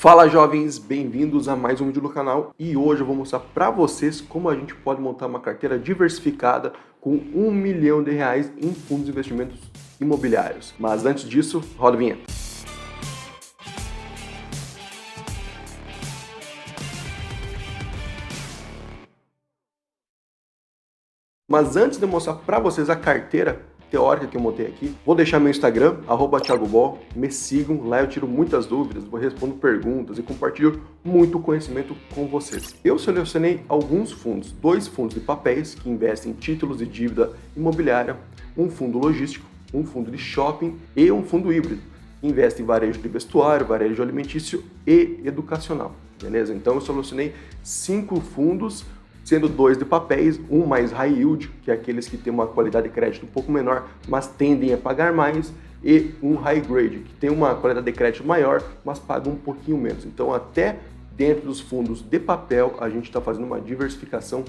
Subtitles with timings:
[0.00, 3.68] Fala jovens, bem-vindos a mais um vídeo do canal e hoje eu vou mostrar para
[3.68, 8.72] vocês como a gente pode montar uma carteira diversificada com um milhão de reais em
[8.72, 9.58] fundos de investimentos
[10.00, 10.72] imobiliários.
[10.78, 12.22] Mas antes disso, roda a vinheta.
[21.50, 24.94] Mas antes de mostrar para vocês a carteira teórica que eu montei aqui.
[25.04, 29.54] Vou deixar meu Instagram, arroba thiagobol, me sigam, lá eu tiro muitas dúvidas, vou responder
[29.54, 32.74] perguntas e compartilho muito conhecimento com vocês.
[32.84, 38.16] Eu selecionei alguns fundos, dois fundos de papéis que investem em títulos de dívida imobiliária,
[38.56, 41.82] um fundo logístico, um fundo de shopping e um fundo híbrido,
[42.20, 45.94] que investe em varejo de vestuário, varejo alimentício e educacional.
[46.20, 46.52] Beleza?
[46.52, 48.84] Então eu selecionei cinco fundos
[49.28, 52.88] sendo dois de papéis, um mais high yield, que é aqueles que têm uma qualidade
[52.88, 55.52] de crédito um pouco menor, mas tendem a pagar mais,
[55.84, 59.76] e um high grade, que tem uma qualidade de crédito maior, mas paga um pouquinho
[59.76, 60.06] menos.
[60.06, 60.78] Então, até
[61.14, 64.44] dentro dos fundos de papel, a gente está fazendo uma diversificação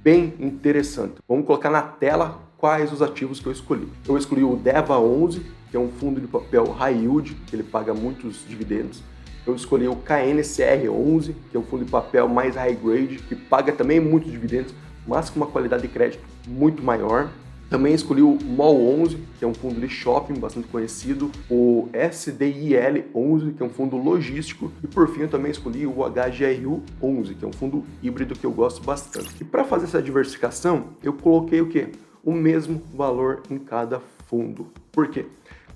[0.00, 1.14] bem interessante.
[1.28, 3.88] Vamos colocar na tela quais os ativos que eu escolhi.
[4.06, 7.64] Eu escolhi o DEVA 11, que é um fundo de papel high yield, que ele
[7.64, 9.02] paga muitos dividendos
[9.50, 13.72] eu escolhi o KNCR11, que é um fundo de papel mais high grade, que paga
[13.72, 14.74] também muitos dividendos,
[15.06, 17.30] mas com uma qualidade de crédito muito maior.
[17.68, 23.62] Também escolhi o MOL11, que é um fundo de shopping bastante conhecido, o SDIL11, que
[23.62, 27.52] é um fundo logístico, e por fim eu também escolhi o HGRU11, que é um
[27.52, 29.30] fundo híbrido que eu gosto bastante.
[29.40, 31.90] E para fazer essa diversificação, eu coloquei o quê?
[32.24, 34.66] O mesmo valor em cada fundo.
[34.90, 35.26] Por quê?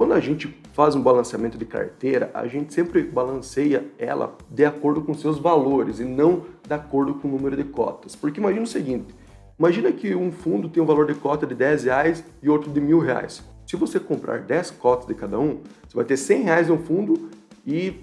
[0.00, 5.02] Quando a gente faz um balanceamento de carteira, a gente sempre balanceia ela de acordo
[5.02, 8.16] com seus valores e não de acordo com o número de cotas.
[8.16, 9.14] Porque imagina o seguinte,
[9.58, 12.80] imagina que um fundo tem um valor de cota de 10 reais e outro de
[12.80, 13.44] mil reais.
[13.66, 16.78] Se você comprar 10 cotas de cada um, você vai ter 100 reais em um
[16.78, 17.28] fundo
[17.66, 18.00] e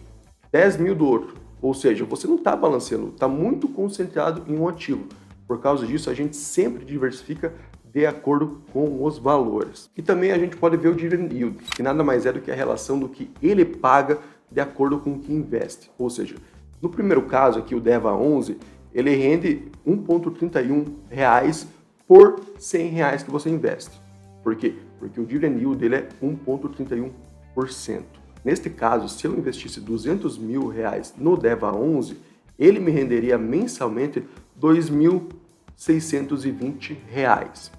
[0.52, 1.34] 10 mil do outro.
[1.60, 5.08] Ou seja, você não está balanceando, está muito concentrado em um ativo.
[5.48, 7.56] Por causa disso, a gente sempre diversifica
[7.94, 9.90] de acordo com os valores.
[9.98, 12.52] E também a gente pode ver o dividend yield, que nada mais é do que
[12.52, 14.20] a relação do que ele paga
[14.52, 15.90] de acordo com o que investe.
[15.98, 16.36] Ou seja,
[16.82, 18.58] no primeiro caso aqui, o DEVA 11,
[18.94, 21.68] ele rende 1,31 reais
[22.08, 24.00] por 100 reais que você investe.
[24.44, 24.76] Por quê?
[25.00, 28.04] Porque o dividend yield dele é 1,31%.
[28.46, 32.18] Neste caso, se eu investisse 200 mil reais no DEVA 11,
[32.58, 34.24] ele me renderia mensalmente
[35.78, 37.72] 2.620 reais.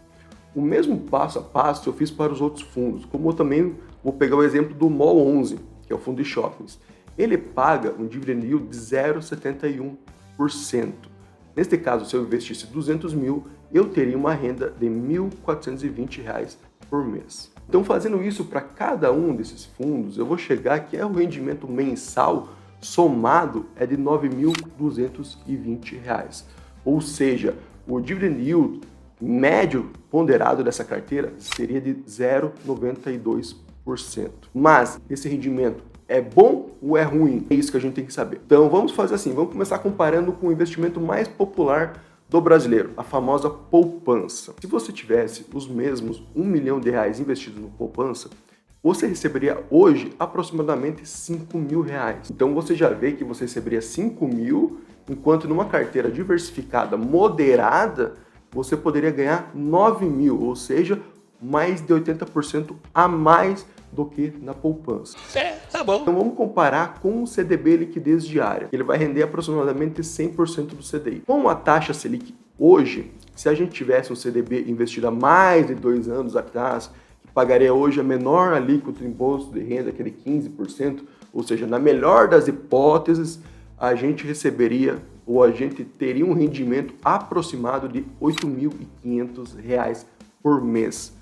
[0.55, 4.13] O mesmo passo a passo eu fiz para os outros fundos, como eu também vou
[4.13, 6.79] pegar o exemplo do MOL 11, que é o fundo de shoppings.
[7.17, 10.93] Ele paga um dividend yield de 0,71%.
[11.55, 16.57] Neste caso, se eu investisse 200 mil, eu teria uma renda de R$ 1.420
[16.89, 17.51] por mês.
[17.69, 21.69] Então, fazendo isso para cada um desses fundos, eu vou chegar que é o rendimento
[21.69, 26.45] mensal somado é de R$ 9.220.
[26.85, 27.57] Ou seja,
[27.89, 28.81] o dividend yield
[29.21, 34.31] médio ponderado dessa carteira seria de 0,92%.
[34.55, 37.47] Mas esse rendimento é bom ou é ruim?
[37.51, 38.41] É isso que a gente tem que saber.
[38.47, 43.03] Então vamos fazer assim, vamos começar comparando com o investimento mais popular do brasileiro, a
[43.03, 44.55] famosa poupança.
[44.61, 48.29] Se você tivesse os mesmos um milhão de reais investidos no poupança,
[48.83, 52.31] você receberia hoje aproximadamente 5 mil reais.
[52.31, 58.15] Então você já vê que você receberia 5 mil, enquanto numa carteira diversificada moderada,
[58.51, 61.01] você poderia ganhar 9 mil, ou seja,
[61.41, 65.17] mais de 80% a mais do que na poupança.
[65.35, 66.01] É, tá bom.
[66.03, 68.69] Então vamos comparar com o CDB liquidez diária.
[68.73, 71.23] Ele vai render aproximadamente 100% do CDI.
[71.27, 75.75] Com a taxa Selic hoje, se a gente tivesse um CDB investido há mais de
[75.75, 76.91] dois anos atrás,
[77.25, 81.01] que pagaria hoje a menor alíquota de imposto de renda, aquele 15%,
[81.33, 83.41] ou seja, na melhor das hipóteses,
[83.79, 90.07] a gente receberia ou a gente teria um rendimento aproximado de R$ 8.500
[90.43, 91.13] por mês.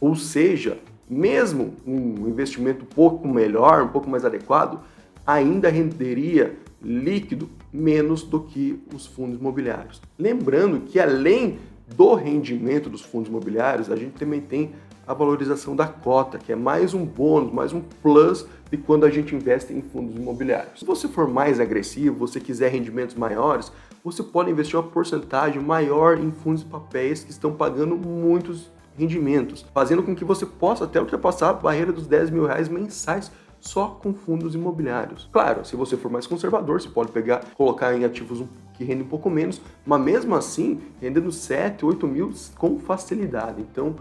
[0.00, 0.78] Ou seja,
[1.08, 4.80] mesmo um investimento um pouco melhor, um pouco mais adequado,
[5.26, 10.00] ainda renderia líquido menos do que os fundos imobiliários.
[10.18, 11.58] Lembrando que além
[11.96, 14.72] do rendimento dos fundos imobiliários, a gente também tem
[15.08, 19.10] a valorização da cota, que é mais um bônus, mais um plus de quando a
[19.10, 20.80] gente investe em fundos imobiliários.
[20.80, 23.72] Se você for mais agressivo, você quiser rendimentos maiores,
[24.04, 29.64] você pode investir uma porcentagem maior em fundos de papéis que estão pagando muitos rendimentos,
[29.72, 33.86] fazendo com que você possa até ultrapassar a barreira dos 10 mil reais mensais só
[33.88, 35.26] com fundos imobiliários.
[35.32, 38.44] Claro, se você for mais conservador, você pode pegar, colocar em ativos
[38.74, 43.62] que rendem um pouco menos, mas mesmo assim, rendendo 7, 8 mil com facilidade.
[43.62, 43.96] Então,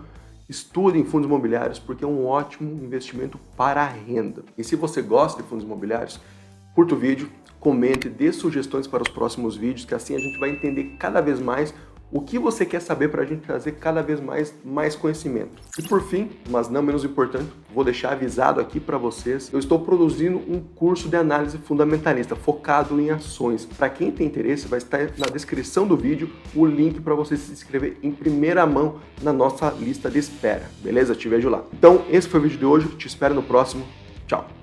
[0.49, 4.43] Estude em fundos imobiliários porque é um ótimo investimento para a renda.
[4.57, 6.21] E se você gosta de fundos imobiliários,
[6.73, 7.29] curta o vídeo,
[7.59, 11.41] comente, dê sugestões para os próximos vídeos, que assim a gente vai entender cada vez
[11.41, 11.73] mais
[12.11, 15.61] o que você quer saber para a gente trazer cada vez mais, mais conhecimento.
[15.77, 19.79] E por fim, mas não menos importante, vou deixar avisado aqui para vocês, eu estou
[19.79, 23.65] produzindo um curso de análise fundamentalista focado em ações.
[23.65, 27.51] Para quem tem interesse, vai estar na descrição do vídeo o link para você se
[27.51, 31.15] inscrever em primeira mão na nossa lista de espera, beleza?
[31.15, 31.63] Te vejo lá.
[31.73, 33.85] Então, esse foi o vídeo de hoje, te espero no próximo.
[34.27, 34.56] Tchau!